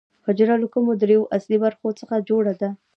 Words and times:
حجره 0.25 0.55
له 0.61 0.67
کومو 0.73 0.91
درېیو 1.01 1.29
اصلي 1.37 1.57
برخو 1.63 1.87
څخه 1.99 2.15
جوړه 2.29 2.53
ده 2.61 2.69